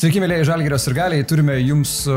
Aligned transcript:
Sveiki, 0.00 0.16
mėlyje 0.22 0.46
Žalgėrio 0.48 0.76
ir 0.80 0.94
galiai, 0.96 1.24
turime 1.28 1.54
jums 1.60 1.90
e, 2.08 2.12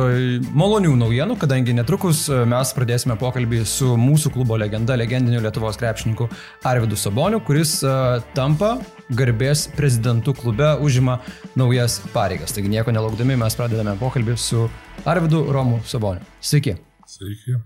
malonių 0.55 0.93
naujienų, 1.01 1.35
kadangi 1.41 1.73
netrukus 1.75 2.21
e, 2.31 2.37
mes 2.47 2.69
pradėsime 2.78 3.17
pokalbį 3.19 3.59
su 3.67 3.97
mūsų 3.99 4.31
klubo 4.37 4.55
legenda, 4.55 4.96
legendiniu 4.96 5.41
Lietuvos 5.44 5.75
krepšininku 5.81 6.29
Arvidu 6.69 6.96
Saboniu, 6.96 7.41
kuris 7.43 7.73
uh, 7.83 8.23
tampa 8.40 8.77
garbės 9.12 9.65
prezidentų 9.76 10.37
klube, 10.40 10.72
užima 10.79 11.17
naujas 11.59 11.99
pareigas. 12.15 12.55
Taigi 12.55 12.72
nieko 12.72 12.96
nelaukdami 12.96 13.35
mes 13.44 13.59
pradedame 13.59 13.97
pokalbį 14.00 14.40
su 14.40 14.63
Arvidu 15.04 15.44
Romu 15.51 15.83
Saboniu. 15.83 16.23
Sveiki. 16.40 16.77
Sveiki. 17.18 17.59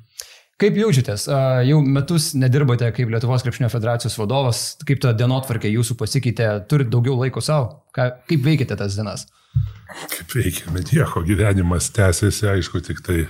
Kaip 0.57 0.81
jaučiatės? 0.81 1.29
Jau 1.69 1.83
metus 1.85 2.31
nedirbote 2.33 2.89
kaip 2.89 3.13
Lietuvos 3.13 3.45
krepšinio 3.45 3.69
federacijos 3.69 4.17
vadovas, 4.17 4.67
kaip 4.81 5.05
ta 5.05 5.13
dienotvarkė 5.13 5.77
jūsų 5.77 6.01
pasikeitė, 6.01 6.55
turite 6.65 6.95
daugiau 6.97 7.21
laiko 7.21 7.45
savo? 7.45 7.83
Kaip 7.93 8.49
veikite 8.49 8.81
tas 8.81 8.97
dienas? 8.97 9.29
Kaip 9.87 10.35
veikiame, 10.35 10.83
nieko, 10.91 11.23
gyvenimas 11.23 11.89
tęsiasi, 11.95 12.49
aišku, 12.51 12.81
tik 12.83 12.99
tai, 13.05 13.25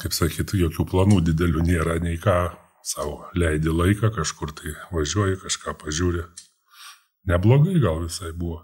kaip 0.00 0.14
sakytų, 0.14 0.60
jokių 0.66 0.86
planų 0.92 1.20
didelių 1.30 1.64
nėra, 1.66 1.98
nei 2.02 2.20
ką 2.22 2.52
savo 2.86 3.26
leidi 3.38 3.72
laiką, 3.72 4.12
kažkur 4.14 4.54
tai 4.56 4.74
važiuoji, 4.94 5.40
kažką 5.42 5.74
pažiūri. 5.82 6.24
Neblogai 7.30 7.76
gal 7.82 8.04
visai 8.06 8.32
buvo. 8.32 8.62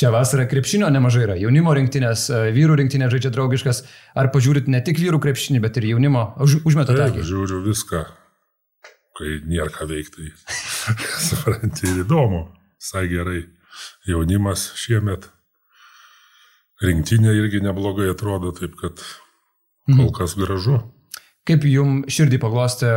Šią 0.00 0.10
vasarą 0.14 0.46
krepšinio 0.50 0.88
nemažai 0.92 1.24
yra. 1.26 1.36
Jaunimo 1.38 1.72
rinktinės, 1.76 2.26
e, 2.32 2.52
vyrų 2.56 2.78
rinktinė 2.80 3.10
žaidžia 3.12 3.30
draugiškas. 3.34 3.82
Ar 4.18 4.30
pažiūrit 4.34 4.68
ne 4.72 4.80
tik 4.84 4.98
vyrų 5.00 5.20
krepšinį, 5.22 5.60
bet 5.62 5.76
ir 5.78 5.90
jaunimo? 5.92 6.24
Už, 6.40 6.60
užmetat 6.68 6.98
akį? 7.06 7.24
Žiūriu 7.28 7.60
viską, 7.68 8.04
kai 9.20 9.34
nėra 9.46 9.70
ką 9.74 9.86
veikti. 9.90 10.32
Supranti, 11.28 11.86
ir 11.86 12.02
įdomu. 12.04 12.48
Visai 12.80 13.06
gerai. 13.12 13.44
Jaunimas 14.08 14.70
šiemet. 14.80 15.28
Rinktinė 16.80 17.34
irgi 17.36 17.60
neblogai 17.64 18.08
atrodo, 18.12 18.54
taip 18.56 18.78
kad 18.80 19.02
kol 19.90 20.06
mhm. 20.06 20.14
kas 20.16 20.36
gražu. 20.38 20.80
Kaip 21.48 21.64
jums 21.64 22.12
širdį 22.12 22.36
paglostė 22.42 22.90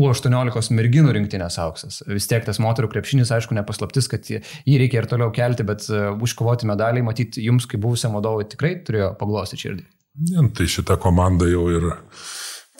U18 0.00 0.72
merginų 0.74 1.12
rinktinės 1.14 1.58
auksas? 1.60 2.00
Vis 2.08 2.26
tiek 2.26 2.46
tas 2.46 2.58
moterų 2.64 2.88
krepšinis, 2.94 3.30
aišku, 3.36 3.54
nepaslaptis, 3.54 4.08
kad 4.10 4.24
jį 4.28 4.78
reikia 4.80 5.02
ir 5.02 5.08
toliau 5.10 5.28
kelti, 5.36 5.66
bet 5.68 5.84
e, 5.92 6.00
užkovoti 6.24 6.66
medaliai, 6.68 7.04
matyti, 7.04 7.44
jums 7.44 7.68
kaip 7.68 7.84
buvusiam 7.84 8.16
vadovui 8.16 8.48
tikrai 8.48 8.72
turėjo 8.88 9.12
paglosti 9.20 9.60
širdį. 9.60 9.84
Ja, 10.32 10.42
tai 10.56 10.66
šita 10.72 10.96
komanda 10.98 11.46
jau 11.46 11.68
ir 11.70 11.90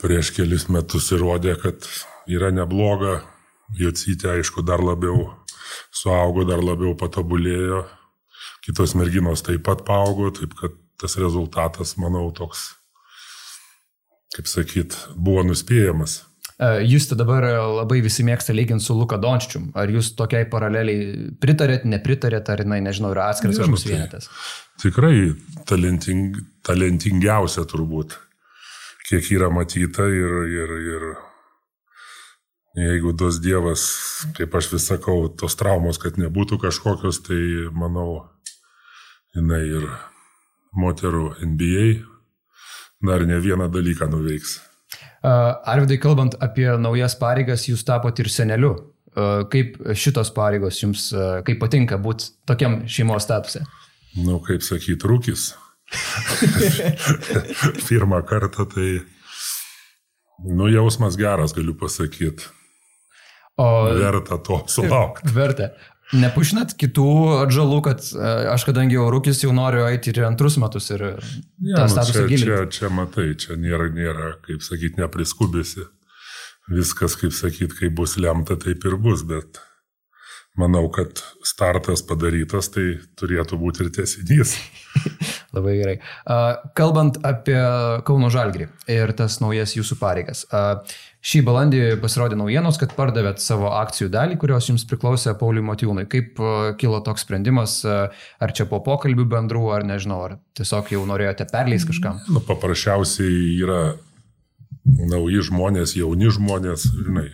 prieš 0.00 0.32
kelis 0.34 0.66
metus 0.72 1.12
įrodė, 1.14 1.58
kad 1.60 1.84
yra 2.26 2.50
nebloga. 2.54 3.20
Jocytė, 3.76 4.38
aišku, 4.38 4.64
dar 4.64 4.80
labiau 4.80 5.28
suaugo, 5.92 6.48
dar 6.48 6.64
labiau 6.64 6.94
patobulėjo. 6.96 7.84
Kitos 8.68 8.92
merginos 8.98 9.40
taip 9.46 9.64
pat 9.64 9.80
paaugo, 9.88 10.28
taip 10.36 10.52
kad 10.58 10.74
tas 11.00 11.14
rezultatas, 11.16 11.94
manau, 12.00 12.26
toks 12.36 12.74
kaip 14.36 14.48
sakyt, 14.50 14.96
buvo 15.16 15.42
nuspėjamas. 15.48 16.20
E, 16.58 16.68
jūs 16.90 17.06
dabar 17.14 17.46
labai 17.78 18.00
visi 18.04 18.24
mėgsta 18.26 18.54
lyginti 18.54 18.84
su 18.84 18.96
Luka 18.98 19.18
Dončičium. 19.22 19.70
Ar 19.78 19.90
jūs 19.92 20.12
tokiai 20.18 20.48
paraleliai 20.50 21.28
pritarėt, 21.40 21.86
nepritarėt, 21.88 22.50
ar, 22.52 22.64
na, 22.68 22.80
nežinau, 22.82 23.12
yra 23.14 23.30
atskiras 23.32 23.60
kažkoks 23.62 23.86
tai 23.86 23.94
vienetas? 23.94 24.28
Tikrai 24.82 25.14
talenting, 25.70 26.38
talentingiausia 26.66 27.64
turbūt, 27.70 28.18
kiek 29.08 29.30
yra 29.38 29.50
matyta 29.54 30.06
ir, 30.10 30.36
ir, 30.50 30.74
ir 30.92 31.08
jeigu 32.78 33.14
duos 33.16 33.40
Dievas, 33.42 33.86
kaip 34.36 34.54
aš 34.58 34.72
vis 34.74 34.90
sakau, 34.90 35.28
tos 35.30 35.56
traumos, 35.58 35.98
kad 36.02 36.18
nebūtų 36.20 36.60
kažkokios, 36.62 37.22
tai 37.26 37.40
manau, 37.74 38.26
jinai 39.38 39.64
ir 39.78 39.88
moterų 40.78 41.32
NBA 41.46 41.88
dar 43.06 43.24
ne 43.26 43.38
vieną 43.40 43.68
dalyką 43.70 44.08
nuveiks. 44.10 44.58
Arvidai, 45.22 45.98
kalbant 46.02 46.36
apie 46.42 46.68
naujas 46.78 47.16
pareigas, 47.18 47.66
jūs 47.68 47.84
tapote 47.86 48.22
ir 48.22 48.30
seneliu. 48.32 48.74
Kaip 49.50 49.78
šitos 49.98 50.30
pareigos 50.34 50.78
jums, 50.78 51.08
kaip 51.46 51.58
patinka 51.62 51.98
būti 51.98 52.30
tokiam 52.46 52.82
šeimos 52.86 53.26
statuse? 53.26 53.64
Nu, 54.18 54.38
kaip 54.44 54.62
sakyti, 54.62 55.08
rūkis. 55.08 55.50
Pirmą 57.88 58.20
kartą 58.28 58.66
tai, 58.70 58.90
nu, 60.44 60.68
jausmas 60.70 61.18
geras, 61.18 61.54
galiu 61.56 61.74
pasakyti. 61.78 62.46
O 63.58 63.88
verta 63.90 64.38
to 64.38 64.60
sulaukti. 64.70 65.32
Verta. 65.34 65.72
Nepušinat 66.16 66.72
kitų 66.80 67.08
atžalų, 67.42 67.78
kad 67.84 68.04
e, 68.16 68.28
aš 68.54 68.64
kadangi 68.64 68.96
jau 68.96 69.10
rūkis 69.12 69.42
jau 69.44 69.52
noriu 69.52 69.84
eiti 69.90 70.14
ir 70.14 70.22
antrus 70.24 70.56
metus 70.60 70.88
ir 70.94 71.04
ja, 71.04 71.18
tą 71.20 71.84
nu, 71.84 71.92
statusą 71.92 72.22
čia, 72.22 72.26
gilinti. 72.30 72.48
Čia, 72.48 72.60
čia 72.72 72.90
matai, 72.96 73.26
čia 73.36 73.58
nėra, 73.60 73.90
nėra 73.92 74.30
kaip 74.46 74.64
sakyti, 74.64 75.02
nepriskubėsi. 75.02 75.84
Viskas, 76.72 77.16
kaip 77.20 77.32
sakyti, 77.36 77.76
kai 77.76 77.90
bus 77.92 78.16
lemta, 78.20 78.56
taip 78.60 78.84
ir 78.88 78.96
bus, 79.00 79.24
bet 79.28 79.60
manau, 80.58 80.86
kad 80.92 81.20
startas 81.46 82.02
padarytas, 82.04 82.72
tai 82.72 82.98
turėtų 83.20 83.60
būti 83.60 83.84
ir 83.84 83.92
tiesinys. 84.00 84.56
Labai 85.58 85.76
gerai. 85.80 85.98
Kalbant 86.78 87.20
apie 87.26 87.58
Kauno 88.06 88.30
Žalgrį 88.32 88.70
ir 88.94 89.12
tas 89.18 89.40
naujas 89.42 89.74
jūsų 89.76 89.98
pareigas. 90.00 90.46
Šį 91.18 91.40
balandį 91.44 91.80
pasirodė 91.98 92.38
naujienos, 92.38 92.78
kad 92.78 92.92
pardavėt 92.94 93.42
savo 93.42 93.72
akcijų 93.74 94.06
dalį, 94.14 94.36
kurios 94.38 94.68
jums 94.70 94.84
priklausė 94.88 95.34
Pauliui 95.38 95.66
Matijūnui. 95.66 96.06
Kaip 96.10 96.38
kilo 96.78 97.00
toks 97.04 97.26
sprendimas, 97.26 97.80
ar 97.84 98.54
čia 98.54 98.68
po 98.70 98.78
pokalbių 98.86 99.26
bendrų, 99.34 99.64
ar 99.74 99.86
nežinau, 99.88 100.20
ar 100.28 100.36
tiesiog 100.58 100.92
jau 100.94 101.02
norėjote 101.10 101.48
perleisti 101.50 101.90
kažkam? 101.90 102.22
Nu, 102.30 102.40
paprasčiausiai 102.46 103.58
yra 103.58 103.80
nauji 104.86 105.42
žmonės, 105.50 105.96
jauni 105.98 106.30
žmonės, 106.32 106.86
žinai, 107.02 107.26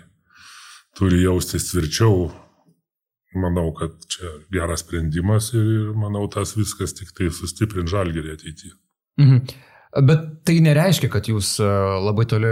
turi 0.96 1.20
jaustis 1.22 1.68
tvirčiau. 1.68 2.32
Manau, 3.34 3.72
kad 3.74 3.94
čia 4.06 4.30
geras 4.54 4.84
sprendimas 4.84 5.50
ir 5.58 5.92
manau, 5.98 6.28
tas 6.30 6.54
viskas 6.54 6.94
tik 6.94 7.10
tai 7.18 7.30
sustiprint 7.34 7.90
žalgerį 7.90 8.36
ateityje. 8.36 8.74
Mhm. 9.18 9.40
Bet 9.94 10.22
tai 10.42 10.56
nereiškia, 10.64 11.06
kad 11.12 11.28
jūs 11.30 11.52
e, 11.62 11.66
labai 12.02 12.24
toli 12.26 12.50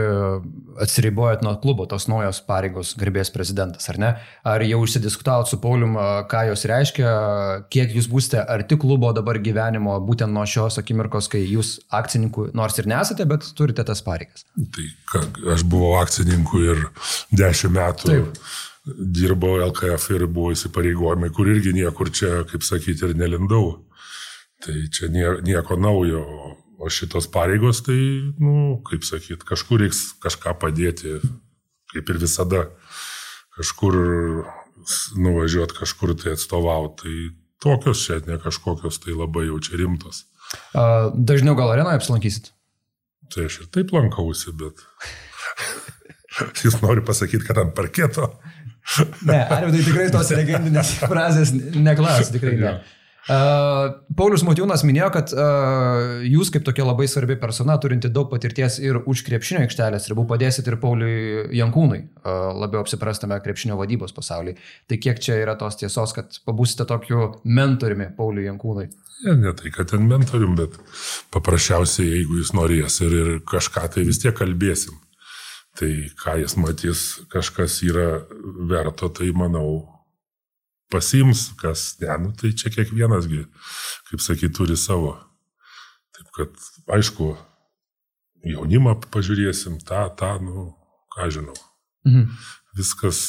atsiribojat 0.83 1.43
nuo 1.43 1.57
klubo, 1.63 1.89
tos 1.91 2.07
naujos 2.07 2.39
pareigos 2.47 2.93
garbės 2.99 3.33
prezidentas, 3.35 3.89
ar 3.91 3.99
ne? 3.99 4.11
Ar 4.47 4.63
jau 4.63 4.79
užsidiskutavot 4.85 5.51
su 5.51 5.59
Paulium, 5.63 5.97
e, 5.99 6.07
ką 6.31 6.45
jos 6.53 6.63
reiškia, 6.71 7.11
kiek 7.75 7.97
jūs 7.99 8.07
būsite 8.13 8.45
arti 8.47 8.79
klubo 8.79 9.11
dabar 9.17 9.41
gyvenimo, 9.43 9.99
būtent 10.07 10.31
nuo 10.31 10.47
šios 10.47 10.79
akimirkos, 10.83 11.27
kai 11.33 11.43
jūs 11.43 11.81
akcininkų 11.91 12.53
nors 12.59 12.79
ir 12.79 12.91
nesate, 12.91 13.27
bet 13.27 13.51
turite 13.59 13.83
tas 13.91 14.05
pareigas? 14.07 14.47
Tai 14.55 14.87
ką, 15.11 15.25
aš 15.57 15.67
buvau 15.67 15.97
akcininku 15.99 16.63
ir 16.63 16.87
dešimt 17.35 17.75
metų. 17.75 18.13
Taip 18.13 18.45
dirbau 18.87 19.61
LKF 19.63 20.11
ir 20.17 20.27
buvo 20.27 20.53
įsipareigojimai, 20.55 21.31
kur 21.35 21.51
irgi 21.51 21.75
niekur 21.77 22.11
čia, 22.11 22.43
kaip 22.51 22.65
sakyti, 22.67 23.07
ir 23.07 23.19
nelindau. 23.19 23.85
Tai 24.63 24.75
čia 24.95 25.11
nieko 25.11 25.79
naujo. 25.79 26.23
O 26.81 26.89
šitos 26.91 27.29
pareigos, 27.31 27.83
tai, 27.87 27.99
nu, 28.41 28.81
kaip 28.89 29.05
sakyt, 29.07 29.45
kažkur 29.47 29.85
reiks 29.85 30.13
kažką 30.23 30.57
padėti, 30.63 31.19
kaip 31.93 32.09
ir 32.11 32.19
visada, 32.23 32.65
kažkur 33.59 33.99
nuvažiuoti, 35.17 35.77
kažkur 35.79 36.17
tai 36.19 36.35
atstovauti. 36.37 37.03
Tai 37.03 37.15
tokios 37.63 38.03
čia 38.03 38.19
ne 38.27 38.39
kažkokios, 38.43 38.99
tai 39.05 39.15
labai 39.15 39.47
jau 39.47 39.61
čia 39.63 39.79
rimtos. 39.79 40.25
Dažniau 41.15 41.55
gal 41.59 41.71
arenoje 41.75 42.01
apsilankysit? 42.01 42.51
Tai 43.33 43.47
aš 43.49 43.63
ir 43.63 43.69
taip 43.73 43.93
lankausi, 43.95 44.53
bet 44.59 44.83
jūs 46.65 46.81
nori 46.83 47.05
pasakyti, 47.07 47.47
kad 47.47 47.63
ant 47.63 47.77
parketo. 47.77 48.33
ne, 49.29 49.39
Arvidai 49.39 49.85
tikrai 49.87 50.09
tos 50.13 50.33
legendinės 50.35 50.97
frazės 51.11 51.55
neklausia, 51.55 52.33
tikrai 52.35 52.57
ne. 52.59 52.67
Ja. 52.67 52.75
Paulius 53.29 54.43
Motijūnas 54.43 54.83
minėjo, 54.83 55.09
kad 55.15 55.33
uh, 55.37 56.25
jūs 56.27 56.51
kaip 56.51 56.65
tokia 56.67 56.83
labai 56.89 57.07
svarbi 57.07 57.37
persona, 57.39 57.77
turinti 57.79 58.11
daug 58.11 58.27
patirties 58.33 58.81
ir 58.83 58.99
už 58.99 59.23
krepšinio 59.29 59.63
aikštelės 59.63 60.09
ribų, 60.11 60.25
padėsit 60.33 60.67
ir 60.67 60.79
Pauliui 60.83 61.45
Jankūnui 61.55 62.01
uh, 62.03 62.51
labiau 62.59 62.83
apsiprastame 62.83 63.39
krepšinio 63.45 63.79
vadybos 63.79 64.15
pasaulyje. 64.17 64.59
Tai 64.91 64.99
kiek 65.05 65.23
čia 65.23 65.39
yra 65.45 65.55
tos 65.61 65.79
tiesos, 65.79 66.17
kad 66.17 66.35
pabūsite 66.49 66.89
tokiu 66.91 67.31
mentoriumi 67.47 68.11
Pauliui 68.17 68.49
Jankūnui? 68.49 68.89
Ne, 69.23 69.37
ne 69.39 69.55
tai, 69.55 69.71
kad 69.71 69.93
ten 69.93 70.11
mentorium, 70.11 70.59
bet 70.59 70.75
paprasčiausiai, 71.35 72.11
jeigu 72.17 72.41
jis 72.41 72.51
norės 72.59 72.99
ir, 73.07 73.15
ir 73.15 73.33
kažką, 73.47 73.87
tai 73.95 74.07
vis 74.09 74.19
tiek 74.19 74.35
kalbėsim. 74.35 74.99
Tai 75.79 75.89
ką 76.19 76.41
jis 76.43 76.59
matys, 76.59 77.03
kažkas 77.33 77.79
yra 77.87 78.25
verto, 78.69 79.09
tai 79.15 79.31
manau, 79.31 80.02
pasims, 80.93 81.49
kas 81.61 81.95
ne, 82.03 82.13
nu, 82.23 82.33
tai 82.37 82.53
čia 82.57 82.73
kiekvienasgi, 82.75 83.47
kaip 84.11 84.23
sakyt, 84.25 84.55
turi 84.59 84.77
savo. 84.77 85.17
Taip 86.13 86.31
kad, 86.37 86.69
aišku, 86.99 87.33
jaunimą 88.53 88.99
pažiūrėsim, 89.13 89.81
tą, 89.89 90.05
tą, 90.19 90.37
nu, 90.45 90.71
ką 91.15 91.31
žinau. 91.33 91.57
Mhm. 92.09 92.29
Viskas 92.77 93.21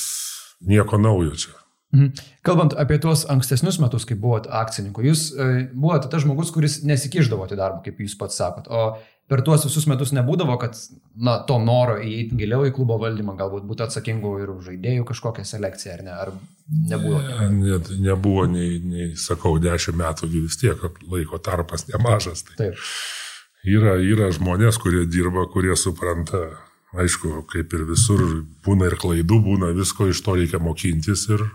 nieko 0.63 1.00
naujo 1.01 1.36
čia. 1.39 1.56
Mhm. 1.94 2.28
Kalbant 2.42 2.74
apie 2.81 2.98
tuos 2.98 3.28
ankstesnius 3.30 3.78
metus, 3.81 4.07
kai 4.10 4.18
buvote 4.18 4.50
akcininku, 4.50 5.04
jūs 5.06 5.28
e, 5.38 5.50
buvote 5.74 6.10
tas 6.10 6.24
žmogus, 6.25 6.50
kuris 6.56 6.80
nesikiždavote 6.90 7.57
darbą, 7.60 7.84
kaip 7.86 8.01
jūs 8.01 8.16
pats 8.18 8.40
sakot, 8.42 8.66
o 8.74 8.95
per 9.30 9.44
tuos 9.45 9.63
visus 9.68 9.86
metus 9.88 10.12
nebūdavo, 10.18 10.56
kad 10.62 10.78
na, 11.13 11.38
to 11.48 11.60
noro 11.62 12.00
įeiti 12.01 12.40
giliau 12.42 12.66
į 12.68 12.74
klubo 12.75 12.98
valdymą, 13.01 13.38
galbūt 13.40 13.69
būtų 13.69 13.86
atsakingų 13.86 14.34
ir 14.42 14.51
žaidėjų 14.66 15.06
kažkokią 15.13 15.45
selekciją, 15.48 16.00
ar 16.00 16.04
ne? 16.04 16.18
Ar 16.25 16.34
nebuvo? 16.92 17.22
Ne, 17.30 17.48
net 17.62 17.94
nebuvo, 18.01 18.48
nei, 18.50 18.81
nei, 18.81 19.07
sakau, 19.19 19.56
dešimt 19.62 20.01
metų 20.01 20.34
vis 20.34 20.60
tiek 20.60 20.81
laiko 21.13 21.39
tarpas 21.46 21.88
nemažas. 21.94 22.46
Tai 22.50 22.60
Taip. 22.60 22.86
Yra, 23.63 23.96
yra 24.01 24.34
žmonės, 24.36 24.81
kurie 24.81 25.06
dirba, 25.07 25.46
kurie 25.48 25.78
supranta, 25.80 26.50
aišku, 27.00 27.46
kaip 27.54 27.74
ir 27.78 27.86
visur, 27.88 28.25
būna 28.66 28.89
ir 28.89 28.98
klaidų, 29.00 29.39
būna 29.46 29.72
visko, 29.78 30.10
iš 30.12 30.19
to 30.25 30.36
reikia 30.42 30.60
mokintis 30.60 31.30
ir 31.31 31.46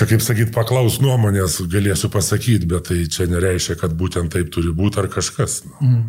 Čia 0.00 0.06
kaip 0.08 0.22
sakyt, 0.24 0.48
paklaus 0.56 0.94
nuomonės 1.04 1.58
galėsiu 1.68 2.08
pasakyti, 2.08 2.64
bet 2.70 2.86
tai 2.88 3.02
čia 3.12 3.26
nereiškia, 3.28 3.74
kad 3.82 3.92
būtent 4.00 4.32
taip 4.32 4.48
turi 4.54 4.72
būti 4.72 4.96
ar 5.02 5.10
kažkas. 5.12 5.58
Mm. 5.76 6.06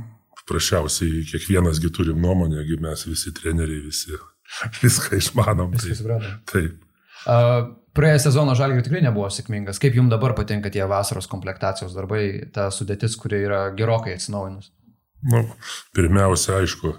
Prašiausiai, 0.47 1.25
kiekvienasgi 1.27 1.91
turim 1.91 2.23
nuomonę, 2.23 2.63
mes 2.79 3.03
visi 3.03 3.33
treneriai, 3.35 3.81
visi 3.83 4.15
viską 4.85 5.19
išmanom. 5.19 5.75
Viską 5.75 5.99
suprantam. 5.99 6.39
Taip. 6.47 6.79
Uh, 7.27 7.75
Praėjęs 7.91 8.29
sezono 8.29 8.55
žalgiai 8.55 8.87
tikrai 8.87 9.03
nebuvo 9.03 9.27
sėkmingas. 9.27 9.83
Kaip 9.83 9.99
jums 9.99 10.15
dabar 10.15 10.37
patinka 10.39 10.71
tie 10.71 10.87
vasaros 10.87 11.27
komplektacijos 11.27 11.91
darbai, 11.91 12.23
ta 12.55 12.69
sudėtis, 12.71 13.19
kuri 13.19 13.43
yra 13.43 13.65
gerokai 13.75 14.15
atsinaujinus? 14.15 14.71
Nu, 15.27 15.43
pirmiausia, 15.91 16.61
aišku, 16.63 16.95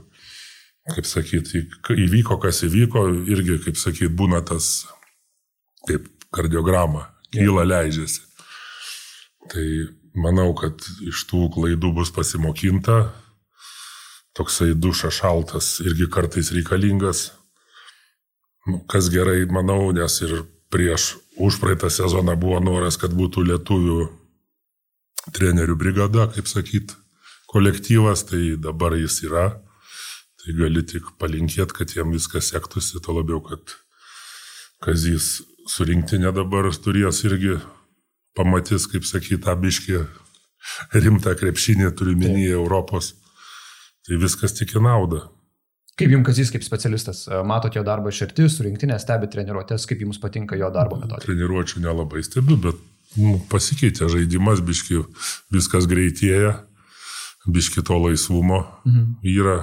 kaip 0.92 1.08
sakyti, 1.08 1.70
įvyko, 1.96 2.36
kas 2.44 2.66
įvyko, 2.68 3.08
irgi, 3.32 3.62
kaip 3.64 3.80
sakyti, 3.80 4.12
būna 4.12 4.44
tas, 4.44 4.82
kaip 5.88 6.12
kardiogramą, 6.32 7.06
kyla 7.32 7.64
leidžiasi. 7.68 8.22
Tai 9.52 9.66
manau, 10.14 10.52
kad 10.56 10.80
iš 11.04 11.26
tų 11.30 11.48
klaidų 11.54 11.92
bus 11.96 12.12
pasimokinta, 12.14 13.10
toksai 14.36 14.72
dušas 14.74 15.20
šaltas 15.20 15.74
irgi 15.84 16.08
kartais 16.12 16.52
reikalingas. 16.54 17.30
Nu, 18.66 18.78
kas 18.88 19.10
gerai, 19.12 19.42
manau, 19.50 19.90
nes 19.92 20.20
ir 20.22 20.44
prieš 20.72 21.16
užpraeitą 21.36 21.90
sezoną 21.90 22.36
buvo 22.38 22.60
noras, 22.62 22.96
kad 22.96 23.12
būtų 23.16 23.44
lietuvių 23.48 23.98
trenerių 25.34 25.76
brigada, 25.78 26.28
kaip 26.32 26.48
sakyt, 26.50 26.94
kolektyvas, 27.52 28.24
tai 28.30 28.56
dabar 28.56 28.96
jis 28.96 29.20
yra. 29.26 29.50
Tai 30.42 30.54
gali 30.58 30.82
tik 30.82 31.12
palinkėti, 31.22 31.74
kad 31.76 31.92
jiem 31.94 32.14
viskas 32.14 32.48
sektųsi, 32.50 32.98
to 33.02 33.14
labiau, 33.14 33.38
kad 33.44 33.76
Kazys 34.82 35.42
surinktinė 35.70 36.32
dabar 36.34 36.68
turės 36.84 37.22
irgi 37.26 37.58
pamatys, 38.36 38.86
kaip 38.90 39.06
sakyt, 39.06 39.46
abiški 39.50 40.00
rimtą 40.94 41.34
krepšinį 41.38 41.92
turiu 41.98 42.16
minėję 42.18 42.56
Europos. 42.56 43.12
Tai 44.02 44.18
viskas 44.18 44.56
tik 44.58 44.74
į 44.74 44.82
naudą. 44.82 45.22
Kaip 45.98 46.10
jums 46.10 46.24
Kazys 46.26 46.50
kaip 46.50 46.64
specialistas, 46.64 47.26
matote 47.46 47.78
jo 47.78 47.84
darbą 47.86 48.10
iš 48.10 48.22
arti, 48.26 48.48
surinktinė, 48.50 48.96
stebi 48.98 49.28
treniruotės, 49.30 49.84
kaip 49.86 50.00
jums 50.02 50.18
patinka 50.22 50.56
jo 50.58 50.70
darbo 50.74 50.96
metodika? 50.98 51.26
Treniruočių 51.26 51.82
nelabai 51.84 52.24
stebiu, 52.24 52.56
bet 52.64 52.80
nu, 53.20 53.36
pasikeitė 53.52 54.08
žaidimas, 54.10 54.62
biški 54.64 55.02
viskas 55.52 55.86
greitėja, 55.90 56.56
biški 57.46 57.84
to 57.86 57.98
laisvumo 58.00 58.64
mhm. 58.88 59.04
yra, 59.34 59.58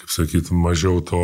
kaip 0.00 0.16
sakytum, 0.16 0.64
mažiau 0.64 1.04
to 1.04 1.22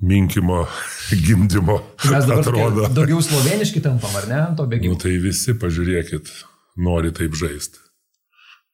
minkimo, 0.00 0.64
gimdymo. 1.26 1.80
Mes 2.10 2.26
dabar 2.26 2.42
atrodo. 2.44 2.88
daugiau 2.96 3.22
sloveniški 3.24 3.82
tampam, 3.84 4.16
ar 4.22 4.28
ne, 4.30 4.42
to 4.58 4.66
bėgimo? 4.70 4.96
Nu, 4.96 5.00
tai 5.00 5.16
visi, 5.22 5.54
pažiūrėkit, 5.60 6.32
nori 6.80 7.14
taip 7.16 7.36
žaisti. 7.38 7.82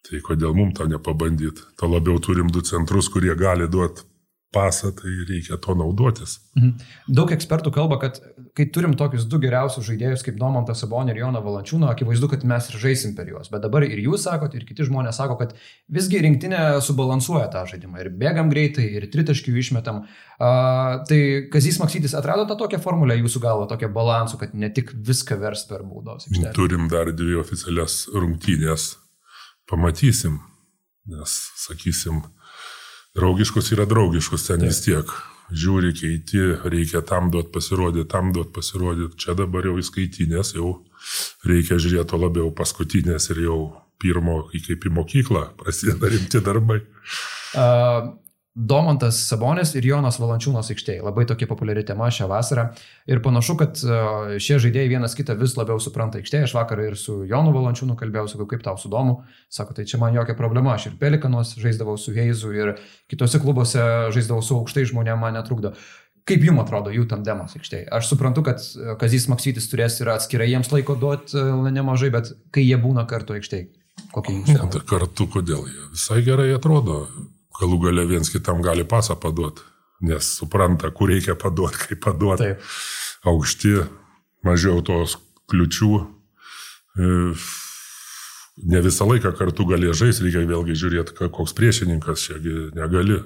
Tai 0.07 0.21
kodėl 0.23 0.55
mums 0.55 0.77
to 0.79 0.87
nepabandyti? 0.87 1.65
To 1.81 1.89
labiau 1.91 2.21
turim 2.23 2.53
du 2.55 2.63
centrus, 2.63 3.11
kurie 3.11 3.35
gali 3.39 3.67
duoti 3.67 4.07
pasą, 4.57 4.91
tai 4.97 5.13
reikia 5.29 5.61
to 5.63 5.77
naudotis. 5.77 6.39
Mhm. 6.57 6.89
Daug 7.19 7.33
ekspertų 7.37 7.73
kalba, 7.75 7.99
kad 8.01 8.19
kai 8.57 8.67
turim 8.73 8.95
tokius 8.97 9.27
du 9.29 9.39
geriausius 9.43 9.85
žaidėjus 9.91 10.25
kaip 10.25 10.39
Domantas 10.41 10.81
Sabonė 10.81 11.13
ir 11.13 11.21
Joną 11.21 11.43
Valančiūną, 11.45 11.91
akivaizdu, 11.93 12.31
kad 12.33 12.47
mes 12.49 12.71
ir 12.71 12.81
žaisim 12.81 13.13
per 13.17 13.29
juos. 13.29 13.51
Bet 13.53 13.65
dabar 13.67 13.85
ir 13.85 14.01
jūs 14.01 14.25
sakot, 14.25 14.57
ir 14.57 14.65
kiti 14.69 14.87
žmonės 14.89 15.21
sako, 15.21 15.37
kad 15.43 15.53
visgi 15.93 16.23
rinktinė 16.25 16.81
subalansuoja 16.85 17.51
tą 17.53 17.67
žaidimą. 17.69 18.01
Ir 18.01 18.11
bėgam 18.17 18.49
greitai, 18.53 18.89
ir 18.97 19.09
tritaškių 19.13 19.57
išmetam. 19.61 20.05
Uh, 20.37 21.05
tai 21.09 21.21
Kazys 21.53 21.81
Maksytis 21.83 22.17
atrado 22.17 22.49
tą 22.49 22.57
tokią 22.65 22.81
formulę 22.85 23.19
jūsų 23.21 23.45
galvo, 23.45 23.69
tokią 23.71 23.93
balansų, 23.93 24.41
kad 24.41 24.57
ne 24.57 24.73
tik 24.73 24.95
viską 24.97 25.39
vers 25.45 25.67
per 25.69 25.85
baudos. 25.85 26.29
Turim 26.57 26.89
dar 26.93 27.13
dvi 27.13 27.37
oficialias 27.41 28.07
rungtynės. 28.15 28.95
Pamatysim. 29.67 30.41
Nes, 31.07 31.33
sakysim, 31.55 32.25
draugiškus 33.17 33.73
yra 33.77 33.87
draugiškus, 33.89 34.47
ten 34.49 34.63
Taip. 34.63 34.71
vis 34.71 34.85
tiek. 34.85 35.17
Žiūri, 35.47 35.93
keiti, 35.95 36.41
reikia 36.67 37.05
tam 37.07 37.31
duot 37.31 37.53
pasirodyti, 37.55 38.09
tam 38.11 38.33
duot 38.35 38.51
pasirodyti. 38.55 39.15
Čia 39.23 39.37
dabar 39.39 39.69
jau 39.69 39.77
įskaitinės, 39.79 40.57
jau 40.59 40.73
reikia 41.47 41.79
žiūrėti 41.79 42.19
labiau 42.19 42.51
paskutinės 42.51 43.31
ir 43.31 43.45
jau 43.45 43.61
pirmo, 44.03 44.41
kaip 44.51 44.89
į 44.89 44.93
mokyklą, 44.99 45.45
prasideda 45.61 46.11
rimti 46.13 46.43
darbai. 46.45 46.81
Uh, 47.55 48.11
Domantas 48.57 49.19
Sabonis 49.29 49.75
ir 49.77 49.85
Jonas 49.85 50.17
Valančiūnas 50.17 50.71
aikštėje. 50.73 51.03
Labai 51.05 51.27
tokia 51.29 51.45
populiari 51.51 51.83
tema 51.85 52.07
šią 52.09 52.25
vasarą. 52.31 52.71
Ir 53.05 53.21
panašu, 53.21 53.53
kad 53.61 53.77
e, 53.85 54.39
šie 54.41 54.57
žaidėjai 54.65 54.89
vienas 54.95 55.13
kitą 55.19 55.37
vis 55.37 55.59
labiau 55.59 55.77
supranta 55.83 56.17
aikštėje. 56.23 56.47
Aš 56.49 56.55
vakar 56.57 56.81
ir 56.81 56.97
su 56.97 57.19
Jonu 57.29 57.53
Valančiūnu 57.53 57.99
kalbėjau, 58.01 58.31
sakau, 58.33 58.47
kaip 58.49 58.65
tau 58.65 58.81
sudomu. 58.81 59.19
Sako, 59.53 59.77
tai 59.77 59.85
čia 59.85 60.01
man 60.01 60.17
jokia 60.17 60.39
problema. 60.41 60.73
Aš 60.73 60.89
ir 60.89 60.97
Pelikanos 61.03 61.53
žaisdavau 61.61 61.99
su 62.01 62.17
Heizu 62.17 62.55
ir 62.57 62.73
kitose 63.13 63.43
klubuose 63.45 63.85
žaisdavau 64.17 64.41
su 64.41 64.57
aukštai 64.63 64.89
žmonėmis, 64.89 65.21
man 65.21 65.37
netrukdo. 65.37 65.77
Kaip 66.27 66.49
jums 66.49 66.65
atrodo 66.65 66.97
jų 66.97 67.05
tandemas 67.13 67.61
aikštėje? 67.61 67.91
Aš 67.93 68.09
suprantu, 68.15 68.49
kad 68.49 68.65
e, 68.65 68.97
Kazys 68.97 69.29
Maksytis 69.29 69.69
turės 69.69 70.01
ir 70.01 70.17
atskirai 70.17 70.49
jiems 70.49 70.73
laiko 70.73 70.97
duoti 70.97 71.37
e, 71.37 71.47
nemažai, 71.77 72.09
bet 72.17 72.33
kai 72.57 72.65
jie 72.65 72.81
būna 72.81 73.05
kartu 73.05 73.37
aikštėje, 73.37 73.69
kokie 74.17 74.41
jūsų? 74.41 74.61
Ne, 74.65 74.73
tai 74.73 74.87
kartu 74.89 75.29
kodėl 75.29 75.69
jie 75.69 75.91
visai 75.93 76.25
gerai 76.25 76.55
atrodo 76.57 77.05
galų 77.61 77.81
gale 77.87 78.07
viens 78.09 78.31
kitam 78.33 78.63
gali 78.65 78.85
pasą 78.89 79.17
paduoti, 79.21 79.65
nes 80.07 80.33
supranta, 80.39 80.91
kur 80.95 81.11
reikia 81.13 81.37
paduoti, 81.39 81.83
kaip 81.89 82.03
paduoti. 82.05 82.55
Aukšti, 83.27 83.79
mažiau 84.47 84.83
tos 84.87 85.17
kliučių. 85.51 85.93
E, 86.97 87.13
ne 88.73 88.83
visą 88.85 89.07
laiką 89.09 89.33
kartu 89.37 89.67
gali 89.69 89.93
žaisti, 89.93 90.27
reikia 90.27 90.45
vėlgi 90.49 90.77
žiūrėti, 90.79 91.17
koks 91.33 91.57
priešininkas 91.57 92.27
čia 92.29 92.41
negali. 92.77 93.21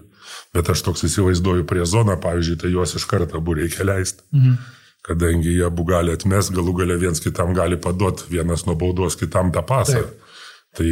Bet 0.54 0.68
aš 0.70 0.82
toks 0.86 1.04
įsivaizduoju 1.08 1.66
prie 1.66 1.84
zoną, 1.86 2.16
pavyzdžiui, 2.22 2.58
tai 2.60 2.70
juos 2.74 2.94
iš 2.98 3.06
karto 3.10 3.40
abu 3.40 3.56
reikia 3.58 3.86
leisti. 3.86 4.22
Mhm. 4.36 4.60
Kadangi 5.00 5.54
jie 5.54 5.64
abu 5.64 5.86
gali 5.88 6.12
atmest, 6.12 6.52
galų 6.52 6.74
gale 6.82 6.98
viens 7.00 7.22
kitam 7.24 7.54
gali 7.56 7.78
paduoti, 7.80 8.26
vienas 8.28 8.66
nuo 8.68 8.76
baudos 8.76 9.16
kitam 9.16 9.48
tą 9.54 9.62
pasą. 9.66 10.02
Taip. 10.04 10.36
Tai 10.76 10.90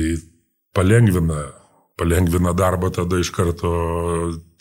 palengvina 0.75 1.43
palengvina 1.99 2.55
darbą 2.57 2.91
tada 2.95 3.19
iš 3.21 3.31
karto 3.35 3.71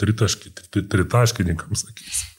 tritaški, 0.01 0.53
tritaškininkams, 0.77 1.85
sakysim. 1.87 2.33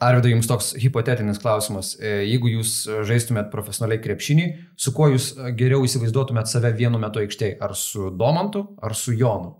Arvidai, 0.00 0.30
jums 0.32 0.48
toks 0.48 0.70
hipotetinis 0.80 1.38
klausimas. 1.42 1.92
E, 2.00 2.22
jeigu 2.24 2.48
jūs 2.54 2.86
žaistumėt 3.04 3.50
profesionaliai 3.52 4.00
krepšinį, 4.00 4.46
su 4.80 4.94
kuo 4.96 5.10
jūs 5.12 5.34
geriau 5.58 5.84
įsivaizduotumėt 5.84 6.48
save 6.48 6.72
vienu 6.78 7.00
metu 7.02 7.20
aikštėje? 7.20 7.58
Ar 7.60 7.76
su 7.76 8.08
Domantu, 8.08 8.64
ar 8.80 8.96
su 8.96 9.12
Jonu? 9.12 9.52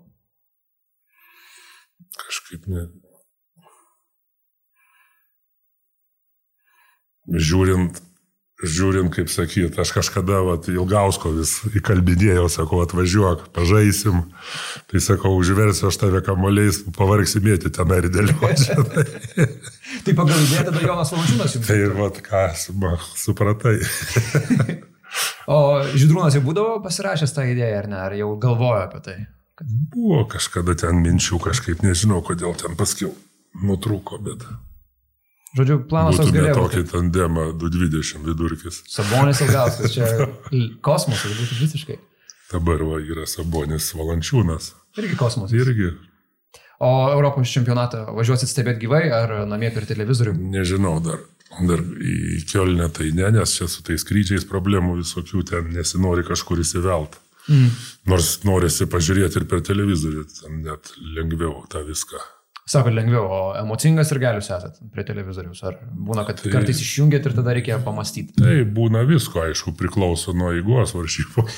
Kažkaip 2.17 2.65
ne. 2.73 2.87
Žiūrint 7.29 8.01
žiūrint, 8.61 9.09
kaip 9.13 9.29
sakyt, 9.31 9.77
aš 9.81 9.91
kažkada 9.95 10.41
vat, 10.45 10.67
Ilgausko 10.71 11.31
vis 11.35 11.53
įkalbinėjau, 11.77 12.45
sakau, 12.51 12.81
atvažiuok, 12.85 13.47
pažaisim. 13.55 14.23
Tai 14.91 15.01
sakau, 15.03 15.33
užversiu 15.39 15.89
aš 15.89 15.99
tave 16.01 16.21
kamoliais, 16.25 16.83
pavargsi 16.97 17.41
mėti 17.43 17.71
ten 17.73 17.93
ir 17.97 18.09
dėlioti. 18.13 18.77
tai 20.05 20.15
pagal 20.17 20.37
idėją 20.45 20.65
tada 20.69 20.85
Jonas 20.85 21.13
Valančiūnas 21.15 21.57
jums. 21.57 21.67
Tai 21.69 21.79
vat, 21.97 22.21
ką, 22.25 22.45
supratai. 23.25 23.75
o 25.55 25.59
Žydrūnas 25.91 26.37
jau 26.37 26.45
būdavo 26.45 26.79
pasirašęs 26.85 27.37
tą 27.37 27.47
idėją, 27.51 27.83
ar 27.83 27.91
ne, 27.91 28.01
ar 28.05 28.17
jau 28.19 28.33
galvojo 28.41 28.81
apie 28.85 29.05
tai? 29.07 29.19
Kad... 29.57 29.77
Buvo 29.93 30.25
kažkada 30.29 30.77
ten 30.85 31.01
minčių, 31.01 31.41
kažkaip 31.49 31.81
nežinau, 31.85 32.21
kodėl 32.25 32.53
ten 32.59 32.77
paskiau 32.79 33.15
nutrūko, 33.65 34.21
bet... 34.23 34.45
Žodžiu, 35.57 35.81
planas 35.91 36.19
toks 36.19 36.31
galėjo. 36.31 36.53
Tokį 36.61 36.85
tandemą 36.93 37.49
220 37.59 38.23
vidurkis. 38.23 38.79
Sabonis 38.87 39.41
Ilgauskas, 39.43 39.91
čia 39.95 40.29
kosmosas 40.85 41.35
būtų 41.35 41.57
visiškai. 41.59 41.97
Dabar 42.51 42.83
va, 42.87 43.01
yra 43.03 43.27
Sabonis 43.27 43.89
Valančiūnas. 43.95 44.71
Irgi 44.99 45.19
kosmosas. 45.19 45.55
Irgi. 45.59 45.91
O 46.81 46.91
Europos 47.11 47.51
čempionatą 47.51 48.07
važiuosit 48.15 48.49
stebėti 48.49 48.85
gyvai 48.87 49.03
ar 49.13 49.35
namie 49.47 49.69
per 49.75 49.85
televizorių? 49.89 50.33
Nežinau 50.55 50.97
dar. 51.03 51.21
Dar 51.67 51.81
į 51.83 52.39
Kielnę 52.47 52.87
tai 52.95 53.09
ne, 53.15 53.27
nes 53.35 53.57
čia 53.57 53.67
su 53.67 53.83
tais 53.83 54.01
skrydžiais 54.05 54.47
problemų 54.47 55.01
visokių 55.01 55.43
ten 55.49 55.67
nesinori 55.75 56.23
kažkur 56.23 56.63
įsivelt. 56.63 57.17
Mm. 57.51 57.73
Nors 58.07 58.37
norisi 58.47 58.87
pažiūrėti 58.87 59.41
ir 59.41 59.47
per 59.51 59.63
televizorių, 59.67 60.23
ten 60.37 60.61
net 60.63 60.93
lengviau 61.17 61.65
tą 61.71 61.83
viską. 61.83 62.21
Sako, 62.69 62.91
lengviau, 62.93 63.23
o 63.25 63.39
emocingas 63.57 64.11
ir 64.13 64.19
galius 64.21 64.51
esat 64.53 64.77
prie 64.93 65.03
televizoriaus. 65.07 65.63
Ar 65.67 65.79
būna, 65.91 66.23
kad 66.27 66.43
tai, 66.43 66.51
kartais 66.53 66.81
išjungiat 66.83 67.25
ir 67.25 67.33
tada 67.39 67.55
reikia 67.57 67.79
pamastyti? 67.83 68.37
Tai 68.37 68.59
būna 68.77 69.01
visko, 69.09 69.41
aišku, 69.47 69.73
priklauso 69.79 70.35
nuo 70.37 70.49
įgos 70.55 70.93
varžybų. 70.95 71.41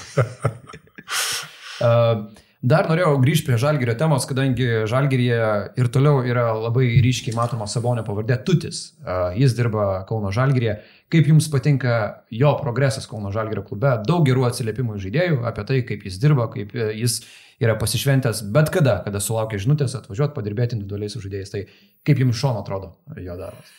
uh, 1.83 2.23
Dar 2.63 2.87
norėjau 2.87 3.17
grįžti 3.19 3.49
prie 3.49 3.57
Žalgirio 3.59 3.93
temos, 3.99 4.23
kadangi 4.23 4.85
Žalgiryje 4.87 5.47
ir 5.75 5.87
toliau 5.91 6.21
yra 6.23 6.45
labai 6.55 6.85
ryškiai 7.03 7.35
matoma 7.35 7.65
Sabonio 7.67 8.05
pavardė 8.07 8.37
Tutis. 8.47 8.93
Jis 9.35 9.55
dirba 9.57 10.05
Kauno 10.07 10.31
Žalgiryje. 10.31 10.77
Kaip 11.11 11.27
jums 11.27 11.49
patinka 11.51 11.97
jo 12.31 12.53
progresas 12.61 13.03
Kauno 13.11 13.33
Žalgirio 13.35 13.65
klube? 13.67 13.91
Daug 14.07 14.23
gerų 14.29 14.45
atsiliepimų 14.47 14.95
žaidėjų 15.03 15.41
apie 15.49 15.65
tai, 15.67 15.79
kaip 15.89 16.05
jis 16.07 16.15
dirba, 16.23 16.45
kaip 16.53 16.71
e, 16.71 16.85
jis 17.01 17.17
yra 17.59 17.75
pasišventęs 17.81 18.45
bet 18.55 18.71
kada, 18.71 18.95
kada 19.03 19.19
sulaukia 19.19 19.59
žinutės 19.59 19.97
atvažiuoti, 19.99 20.33
padirbėti 20.37 20.77
individualiai 20.79 21.11
su 21.11 21.19
žaidėjais. 21.25 21.51
Tai 21.51 21.65
kaip 22.07 22.23
jums 22.23 22.39
šono 22.39 22.63
atrodo 22.63 22.93
jo 23.19 23.35
darbas? 23.43 23.75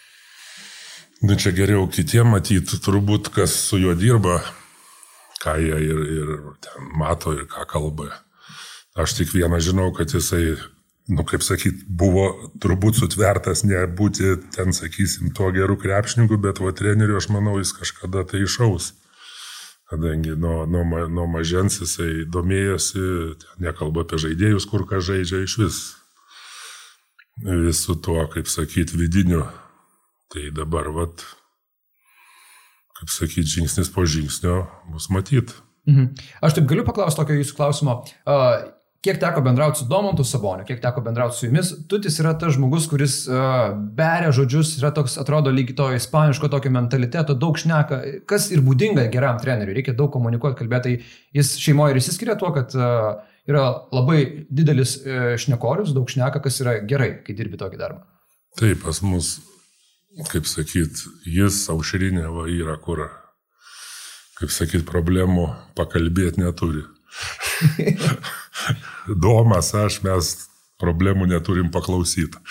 Na 1.25 1.33
nu, 1.33 1.38
čia 1.41 1.55
geriau 1.57 1.88
kitiem 1.88 2.35
matyti, 2.37 2.76
turbūt 2.85 3.33
kas 3.33 3.57
su 3.64 3.81
juo 3.81 3.97
dirba, 3.97 4.43
ką 5.41 5.57
jie 5.64 5.81
ir, 5.88 6.07
ir 6.21 6.37
mato 7.00 7.33
ir 7.33 7.49
ką 7.49 7.64
kalba. 7.73 8.12
Aš 8.94 9.16
tik 9.18 9.32
vieną 9.34 9.58
žinau, 9.58 9.88
kad 9.90 10.12
jisai, 10.14 10.54
nu 11.10 11.24
kaip 11.26 11.42
sakyt, 11.42 11.80
buvo 11.90 12.28
turbūt 12.62 13.00
sutvertas 13.00 13.64
nebūti 13.66 14.36
ten, 14.54 14.70
sakysim, 14.70 15.32
tuo 15.34 15.48
geru 15.54 15.74
krepšininku, 15.80 16.38
bet 16.38 16.60
va 16.62 16.70
treneriu 16.70 17.18
aš 17.18 17.26
manau 17.34 17.56
jis 17.58 17.74
kažkada 17.74 18.22
tai 18.30 18.44
išaus. 18.46 18.92
Kadangi 19.90 20.36
nuo, 20.38 20.62
nuo, 20.70 20.84
nuo 21.10 21.24
mažens 21.26 21.80
jisai 21.82 22.22
domėjosi, 22.30 23.02
nekalba 23.62 24.06
apie 24.06 24.20
žaidėjus, 24.22 24.68
kur 24.70 24.86
ką 24.86 25.02
žaidžia 25.02 25.42
iš 25.42 25.58
vis. 25.60 25.80
Visu 27.42 27.98
tuo, 27.98 28.22
kaip 28.30 28.46
sakyt, 28.46 28.94
vidiniu. 28.94 29.42
Tai 30.30 30.46
dabar, 30.54 30.86
vat, 30.94 31.26
kaip 33.00 33.10
sakyt, 33.10 33.50
žingsnis 33.56 33.90
po 33.90 34.06
žingsnio 34.06 34.62
bus 34.94 35.10
matyt. 35.10 35.50
Mhm. 35.90 36.14
Aš 36.46 36.56
taip 36.56 36.70
galiu 36.70 36.86
paklausti 36.86 37.18
tokio 37.18 37.42
jūsų 37.42 37.58
klausimo. 37.58 37.98
Kiek 39.04 39.18
teko 39.20 39.42
bendrauti 39.44 39.82
su 39.82 39.84
Domantu 39.84 40.25
Saboniu, 40.25 40.64
kiek 40.64 40.78
teko 40.80 41.02
bendrauti 41.04 41.37
su 41.37 41.44
jumis, 41.46 41.75
Tutis 41.88 42.14
yra 42.23 42.30
tas 42.40 42.54
žmogus, 42.56 42.87
kuris 42.88 43.18
uh, 43.28 43.75
beria 43.99 44.30
žodžius, 44.32 44.70
yra 44.78 44.94
toks, 44.96 45.18
atrodo, 45.20 45.52
lygi 45.52 45.75
to 45.76 45.90
ispaniško 45.92 46.49
tokio 46.49 46.73
mentaliteto, 46.73 47.37
daug 47.37 47.58
šneka, 47.61 47.99
kas 48.30 48.49
ir 48.54 48.62
būdinga 48.64 49.04
geram 49.12 49.37
treneriui, 49.42 49.76
reikia 49.76 49.92
daug 49.99 50.08
komunikuoti, 50.14 50.56
kalbėti, 50.62 50.94
tai 50.96 51.37
jis 51.37 51.52
šeimoje 51.61 51.92
ir 51.92 52.00
įsiskiria 52.00 52.38
tuo, 52.40 52.49
kad 52.56 52.73
uh, 52.78 53.11
yra 53.50 53.66
labai 53.92 54.23
didelis 54.49 54.96
uh, 55.02 55.34
šnekorius, 55.44 55.92
daug 55.92 56.08
šneka, 56.08 56.40
kas 56.49 56.62
yra 56.64 56.78
gerai, 56.88 57.11
kai 57.26 57.37
dirbi 57.37 57.61
tokį 57.61 57.82
darbą. 57.84 58.00
Taip, 58.56 58.80
pas 58.87 59.04
mus, 59.04 59.34
kaip 60.32 60.49
sakyt, 60.49 61.04
jis 61.28 61.61
aušrinė 61.76 62.25
va 62.32 62.49
yra, 62.49 62.80
kur, 62.80 63.04
kaip 64.40 64.56
sakyt, 64.62 64.88
problemų 64.88 65.50
pakalbėti 65.76 66.40
neturi. 66.40 66.88
Domas, 69.25 69.75
aš 69.76 70.00
mes 70.04 70.35
problemų 70.80 71.26
neturim 71.30 71.71
paklausyti. 71.75 72.38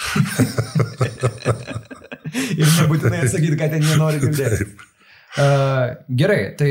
Ir 2.33 2.65
nebūtinai 2.65 3.19
atsakyti, 3.25 3.57
kad 3.59 3.75
ten 3.75 3.85
nenori 3.85 4.21
girdėti. 4.23 4.63
Uh, 5.33 5.95
gerai, 6.13 6.53
tai 6.53 6.69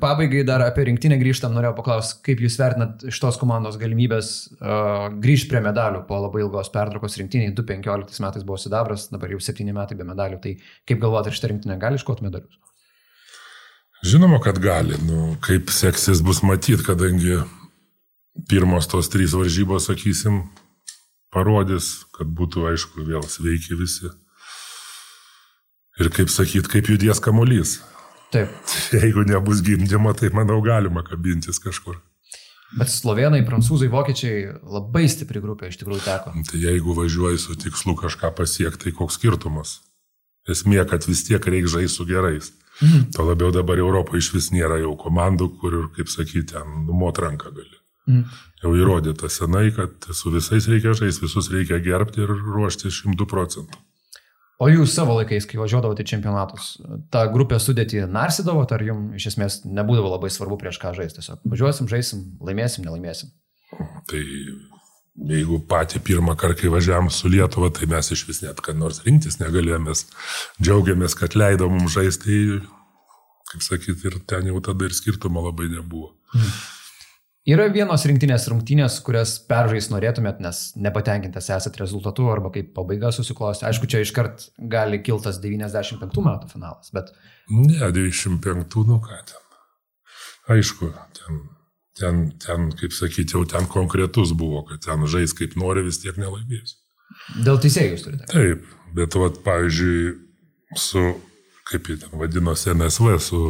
pabaigai 0.00 0.42
dar 0.44 0.60
apie 0.66 0.84
rinktinę 0.84 1.16
grįžtam, 1.16 1.54
norėjau 1.56 1.78
paklausti, 1.78 2.18
kaip 2.26 2.42
jūs 2.44 2.58
vertinat 2.60 3.06
šitos 3.08 3.38
komandos 3.40 3.78
galimybės 3.80 4.28
uh, 4.58 5.06
grįžti 5.22 5.48
prie 5.48 5.62
medalių 5.64 6.02
po 6.10 6.18
labai 6.20 6.42
ilgos 6.44 6.68
pertraukos 6.74 7.16
rinktiniai, 7.22 7.54
2015 7.56 8.20
metais 8.20 8.44
buvo 8.44 8.60
sidabras, 8.60 9.06
dabar 9.14 9.32
jau 9.32 9.40
7 9.40 9.72
metai 9.72 9.96
be 9.96 10.04
medalių, 10.10 10.42
tai 10.44 10.58
kaip 10.60 11.00
galvojate, 11.00 11.32
ar 11.32 11.38
šitą 11.38 11.54
rinktinę 11.54 11.78
gali 11.80 12.00
iškoti 12.00 12.28
medalius? 12.28 12.60
Žinoma, 14.02 14.40
kad 14.42 14.58
gali, 14.58 14.96
nu, 15.06 15.36
kaip 15.40 15.70
seksis 15.70 16.22
bus 16.26 16.42
matyti, 16.42 16.82
kadangi 16.82 17.38
pirmos 18.50 18.88
tos 18.90 19.10
trys 19.12 19.36
varžybos, 19.38 19.86
sakysim, 19.86 20.40
parodys, 21.30 22.02
kad 22.16 22.26
būtų 22.26 22.66
aišku 22.72 23.06
vėl 23.06 23.22
sveiki 23.30 23.78
visi. 23.78 24.10
Ir 26.00 26.10
kaip 26.10 26.32
sakyt, 26.32 26.66
kaip 26.72 26.88
judės 26.90 27.20
kamuolys. 27.22 27.78
Taip. 28.34 28.50
Jeigu 28.96 29.22
nebus 29.28 29.62
gimdymo, 29.62 30.14
tai 30.18 30.32
manau 30.34 30.58
galima 30.64 31.04
kabintis 31.06 31.60
kažkur. 31.62 32.00
Bet 32.72 32.88
slovenai, 32.88 33.42
prancūzai, 33.44 33.90
vokiečiai 33.92 34.46
labai 34.64 35.04
stipri 35.12 35.42
grupė 35.44 35.68
iš 35.68 35.76
tikrųjų 35.82 36.02
teko. 36.06 36.32
Tai 36.48 36.60
jeigu 36.60 36.94
važiuoji 36.96 37.40
su 37.42 37.56
tikslu 37.60 37.92
kažką 38.00 38.32
pasiekti, 38.38 38.86
tai 38.86 38.94
koks 38.96 39.18
skirtumas? 39.20 39.76
Esmė, 40.48 40.80
kad 40.88 41.04
vis 41.04 41.20
tiek 41.28 41.44
reikia 41.44 41.74
žaisti 41.76 42.00
su 42.00 42.08
gerais. 42.08 42.48
Mhm. 42.80 43.12
Tuo 43.16 43.28
labiau 43.28 43.52
dabar 43.54 43.78
Europoje 43.78 44.22
iš 44.22 44.32
vis 44.34 44.50
nėra 44.54 44.80
jau 44.80 44.96
komandų, 44.98 45.48
kur, 45.60 45.78
kaip 45.96 46.10
sakyti, 46.10 46.58
numot 46.88 47.18
ranką 47.20 47.52
gali. 47.52 47.78
Mm. 48.10 48.24
Jau 48.62 48.72
įrodyta 48.74 49.28
senai, 49.30 49.68
kad 49.76 50.08
su 50.10 50.32
visais 50.34 50.66
reikia 50.70 50.94
žaisti, 50.98 51.22
visus 51.22 51.50
reikia 51.52 51.78
gerbti 51.82 52.24
ir 52.24 52.32
ruošti 52.32 52.90
šimtų 52.90 53.28
procentų. 53.30 53.78
O 54.62 54.68
jūs 54.70 54.92
savo 54.94 55.16
laikais, 55.18 55.46
kai 55.50 55.58
važiuodavote 55.58 56.04
į 56.04 56.08
čempionatus, 56.12 56.76
tą 57.10 57.22
grupę 57.34 57.58
sudėti 57.62 58.04
narsidavot, 58.06 58.70
ar 58.74 58.84
jums 58.86 59.16
iš 59.18 59.32
esmės 59.32 59.60
nebūdavo 59.66 60.12
labai 60.12 60.30
svarbu 60.30 60.58
prieš 60.60 60.78
ką 60.82 60.92
žaisti? 60.98 61.18
Tiesiog 61.18 61.46
važiuosim, 61.50 61.88
žaisim, 61.90 62.20
laimėsim, 62.42 62.86
nelaimėsim. 62.86 63.32
Tai 64.10 64.20
jeigu 65.16 65.60
patį 65.68 66.00
pirmą 66.06 66.36
kartą, 66.40 66.62
kai 66.62 66.72
važiavam 66.72 67.10
su 67.12 67.30
Lietuva, 67.32 67.70
tai 67.74 67.88
mes 67.90 68.12
iš 68.14 68.26
vis 68.28 68.42
net 68.44 68.60
kad 68.64 68.78
nors 68.78 69.02
rinktis 69.06 69.40
negalėjome, 69.42 69.94
džiaugiamės, 70.62 71.16
kad 71.18 71.36
leido 71.36 71.68
mums 71.72 71.96
žaisti, 71.96 72.36
tai, 72.60 72.70
kaip 73.52 73.66
sakyti, 73.68 74.08
ir 74.08 74.20
ten 74.28 74.48
jau 74.48 74.62
tada 74.64 74.88
ir 74.88 74.96
skirtumo 74.96 75.44
labai 75.48 75.68
nebuvo. 75.72 76.14
Mm. 76.32 76.54
Yra 77.52 77.64
vienos 77.74 78.04
rinktinės 78.06 78.44
rungtynės, 78.52 79.00
kurias 79.02 79.32
peržais 79.50 79.88
norėtumėt, 79.90 80.38
nes 80.44 80.58
nepatenkintas 80.78 81.48
esat 81.50 81.74
rezultatu 81.80 82.28
arba 82.30 82.52
kaip 82.54 82.68
pabaiga 82.76 83.10
susiklosti. 83.10 83.66
Aišku, 83.66 83.88
čia 83.90 84.04
iškart 84.04 84.44
gali 84.70 85.00
kiltas 85.02 85.40
95 85.42 86.22
metų 86.22 86.52
finalas, 86.52 86.92
bet... 86.94 87.10
Ne, 87.50 87.80
95, 87.82 88.78
nu 88.86 89.00
ką 89.02 89.18
ten. 89.26 89.58
Aišku, 90.54 90.92
ten, 91.18 91.42
ten, 91.98 92.22
ten, 92.42 92.70
kaip 92.78 92.94
sakyti, 92.96 93.36
jau 93.36 93.44
ten 93.48 93.66
konkretus 93.70 94.32
buvo, 94.36 94.64
kad 94.68 94.82
ten 94.84 95.06
žais 95.10 95.34
kaip 95.36 95.56
nori, 95.60 95.84
vis 95.86 96.00
tiek 96.02 96.18
nelaimės. 96.20 96.78
Dėl 97.44 97.60
teisėjų 97.62 97.96
jūs 97.96 98.06
turite? 98.06 98.28
Taip, 98.32 98.64
bet, 98.96 99.18
vat, 99.20 99.42
pavyzdžiui, 99.44 100.14
su, 100.80 101.04
kaip 101.68 101.90
jie 101.90 101.98
ten 102.02 102.16
vadinosi, 102.20 102.72
NSV, 102.74 103.18
su 103.22 103.42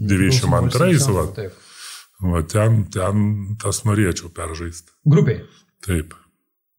92, 0.00 1.12
va. 1.12 1.26
O 2.22 2.40
ten, 2.46 2.84
ten 2.92 3.56
tas 3.60 3.82
norėčiau 3.84 4.30
peržaisti. 4.34 4.92
Grupiai. 5.10 5.42
Taip. 5.82 6.14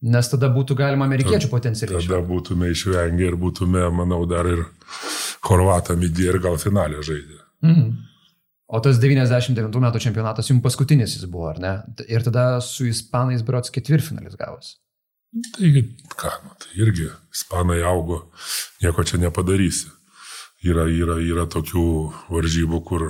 Nes 0.04 0.28
tada 0.32 0.50
būtų 0.52 0.76
galima 0.80 1.06
amerikiečių 1.08 1.50
potencialiai. 1.52 1.96
Tada 1.96 2.20
išvengti. 2.20 2.30
būtume 2.32 2.70
išvengę 2.72 3.28
ir 3.28 3.38
būtume, 3.40 3.84
manau, 3.96 4.24
dar 4.28 4.48
ir 4.48 4.66
Horvatą 5.44 5.96
midį 6.00 6.30
ir 6.30 6.40
gal 6.44 6.58
finalę 6.60 7.04
žaidę. 7.04 7.40
Mhm. 7.68 7.90
O 8.74 8.80
tas 8.82 8.98
99 8.98 9.82
metų 9.84 10.00
čempionatas 10.02 10.48
jums 10.50 10.64
paskutinis 10.66 11.14
jis 11.14 11.28
buvo, 11.30 11.52
ar 11.52 11.60
ne? 11.62 11.74
Ir 12.10 12.26
tada 12.26 12.58
su 12.66 12.88
ispanais 12.90 13.44
berots 13.46 13.74
ketvirtfinalis 13.74 14.38
gavosi. 14.40 14.80
Taigi, 15.54 15.84
ką, 16.18 16.32
nu, 16.46 16.56
tai 16.62 16.72
irgi 16.82 17.08
ispanai 17.34 17.82
augo, 17.90 18.20
nieko 18.82 19.06
čia 19.06 19.20
nepadarysi. 19.22 19.92
Yra, 20.64 20.86
yra, 20.90 21.18
yra 21.22 21.46
tokių 21.50 21.86
varžybų, 22.32 22.80
kur 22.88 23.10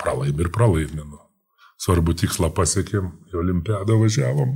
pralaim 0.00 0.40
ir 0.40 0.50
pralaimė. 0.54 1.02
Nu. 1.02 1.20
Svarbu 1.82 2.14
tikslą 2.20 2.52
pasiekėm, 2.54 3.08
į 3.32 3.40
olimpiadą 3.40 3.96
važiavom. 3.98 4.54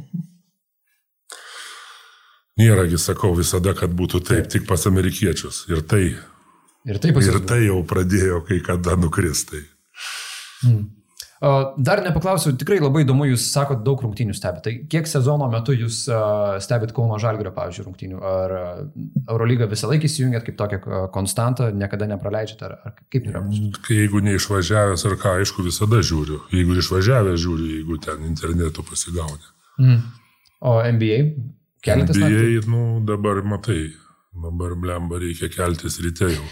Nėragi 2.61 3.01
sakau 3.01 3.35
visada, 3.37 3.75
kad 3.77 3.93
būtų 3.93 4.23
taip, 4.25 4.47
tik 4.53 4.69
pas 4.69 4.87
amerikiečius. 4.89 5.65
Ir 5.73 5.83
tai. 5.85 6.05
Ir 6.87 7.01
tai, 7.03 7.11
ir 7.11 7.41
tai 7.49 7.65
jau 7.65 7.81
pradėjo 7.87 8.45
kai 8.47 8.61
kada 8.65 8.95
nukristai. 9.01 9.65
Hmm. 10.63 10.85
Dar 11.77 12.01
nepaklausiu, 12.01 12.55
tikrai 12.57 12.79
labai 12.81 13.03
įdomu, 13.05 13.27
jūs 13.29 13.45
sakot, 13.53 13.83
daug 13.85 14.01
rungtynių 14.01 14.33
stebite. 14.35 14.63
Tai 14.65 14.73
kiek 14.93 15.09
sezono 15.11 15.51
metu 15.53 15.75
jūs 15.77 15.99
stebit 16.65 16.95
Kauno 16.97 17.19
Žalgirio, 17.21 17.53
pavyzdžiui, 17.53 17.85
rungtynių? 17.85 18.21
Ar 18.25 18.55
Eurolygą 19.27 19.69
visą 19.69 19.91
laiką 19.91 20.09
įsijungiat 20.09 20.47
kaip 20.47 20.57
tokią 20.57 21.03
konstantą, 21.13 21.69
niekada 21.77 22.09
nepraleidžiate, 22.09 22.71
ar, 22.71 22.79
ar 22.89 22.97
kaip 23.13 23.29
yra? 23.29 23.45
Kai 23.85 23.99
jeigu 24.01 24.23
neišvažiavęs, 24.25 25.05
ar 25.11 25.19
ką, 25.21 25.35
aišku, 25.43 25.67
visada 25.67 26.01
žiūriu. 26.01 26.41
Jeigu 26.57 26.79
išvažiavęs 26.81 27.45
žiūriu, 27.45 27.69
jeigu 27.75 28.01
ten 28.09 28.25
internetu 28.31 28.87
pasigaunė. 28.89 29.53
Mm. 29.83 30.01
O 30.65 30.79
NBA? 30.89 31.21
Keletas 31.85 32.17
NBA, 32.17 32.33
naktų? 32.57 32.73
nu, 32.73 32.83
dabar 33.13 33.45
matai, 33.45 33.91
dabar 34.43 34.75
blemba 34.79 35.21
reikia 35.23 35.49
keltis 35.53 36.01
ryte 36.05 36.31
jau. 36.35 36.47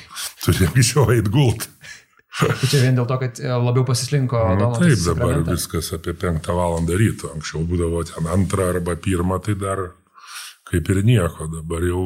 Turi 0.44 0.68
anksčiau 0.70 1.10
eit 1.14 1.30
gult. 1.32 1.68
Tai 2.34 2.66
čia 2.66 2.80
vien 2.82 2.96
dėl 2.98 3.06
to, 3.06 3.16
kad 3.20 3.38
e, 3.38 3.50
labiau 3.62 3.84
pasislinko 3.86 4.40
Domantas 4.58 4.82
taip, 4.82 5.02
dabar 5.06 5.42
viskas 5.46 5.92
apie 5.94 6.16
penktą 6.18 6.56
valandą 6.58 6.96
ryto. 6.98 7.30
Anksčiau 7.36 7.62
būdavo 7.68 8.02
ten 8.10 8.30
antrą 8.34 8.72
arba 8.74 8.96
pirmą, 8.98 9.38
tai 9.44 9.54
dar 9.60 9.84
kaip 10.66 10.90
ir 10.90 11.04
nieko. 11.06 11.46
Dabar 11.52 11.86
jau 11.86 12.04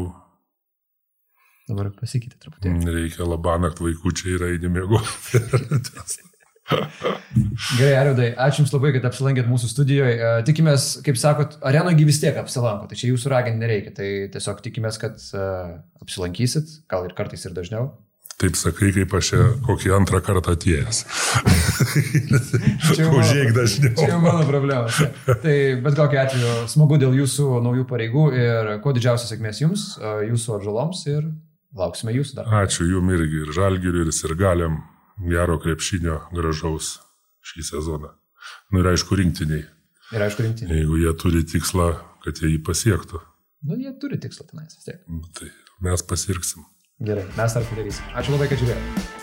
Dabar 1.68 1.90
pasikeitė 1.92 2.38
truputį. 2.40 2.70
reikia 2.94 3.26
labanakt 3.28 3.80
vaikučiai 3.84 4.36
ir 4.36 4.44
eini 4.52 4.70
miegoti. 4.72 5.40
Gerai, 7.78 7.94
Arvidai, 8.00 8.28
ačiū 8.46 8.62
Jums 8.62 8.74
labai, 8.74 8.92
kad 8.96 9.06
apsilankėt 9.08 9.48
mūsų 9.50 9.70
studijoje. 9.70 10.16
E, 10.16 10.32
Tikimės, 10.48 10.88
kaip 11.06 11.20
sakot, 11.20 11.56
arenogi 11.66 12.06
vis 12.08 12.20
tiek 12.22 12.36
apsilanko, 12.40 12.88
tai 12.90 12.98
čia 12.98 13.12
Jūsų 13.12 13.32
raginti 13.32 13.62
nereikia. 13.62 13.94
Tai 13.96 14.10
tiesiog 14.34 14.60
tikimės, 14.64 15.00
kad 15.00 15.16
uh, 15.34 15.78
apsilankysit, 16.02 16.82
gal 16.90 17.08
ir 17.08 17.16
kartais 17.18 17.46
ir 17.48 17.56
dažniau. 17.56 17.90
Taip 18.38 18.54
sakai, 18.54 18.92
kaip 18.94 19.14
aš 19.18 19.32
čia 19.32 19.44
kokį 19.66 19.90
antrą 19.96 20.20
kartą 20.22 20.52
atėjęs. 20.54 21.00
Užėjk 23.18 23.50
dažniau. 23.56 23.96
Čia 23.98 24.12
jau 24.12 24.20
mano 24.22 24.44
problema. 24.46 25.08
Tai 25.26 25.56
bet 25.82 25.98
kokiu 25.98 26.20
atveju 26.22 26.52
smagu 26.70 27.00
dėl 27.02 27.16
Jūsų 27.18 27.48
naujų 27.64 27.88
pareigų 27.90 28.28
ir 28.38 28.70
kuo 28.84 28.94
didžiausios 28.94 29.32
sėkmės 29.32 29.58
Jums, 29.64 29.88
e, 29.98 30.12
Jūsų 30.28 30.54
atžaloms 30.60 31.02
ir 31.10 31.26
lauksime 31.74 32.14
Jūsų 32.14 32.38
dar. 32.38 32.54
Ačiū 32.60 32.86
jum 32.86 33.10
irgi 33.16 33.42
ir 33.42 33.50
žalgiriui, 33.58 34.06
ir 34.06 34.14
sirgaliam 34.14 34.78
gero 35.20 35.58
krepšinio 35.62 36.20
gražaus 36.32 36.98
šį 37.48 37.64
sezoną. 37.72 38.12
Nu 38.72 38.80
ir 38.82 38.90
aišku, 38.92 39.16
rinktiniai, 39.18 39.64
Ir 40.14 40.22
aišku, 40.24 40.42
rinkti. 40.46 40.64
jeigu 40.70 40.96
jie 41.02 41.12
turi 41.20 41.42
tikslą, 41.44 41.88
kad 42.24 42.38
jie 42.40 42.54
jį 42.54 42.62
pasiektų, 42.64 43.20
Nu, 43.66 43.74
jie 43.74 43.90
turi 44.00 44.14
tikslą 44.22 44.46
tenais 44.46 44.76
vis 44.76 44.84
tiek. 44.86 45.00
nu, 45.10 45.20
tai 45.34 45.50
mes 45.82 46.02
pasirksim. 46.02 46.62
Gerai, 47.02 47.24
mes 47.36 47.52
tą 47.54 47.62
padarysim. 47.66 48.04
Ačiū 48.14 48.32
labai, 48.36 48.46
kad 48.48 48.58
žiūrėjote. 48.62 49.17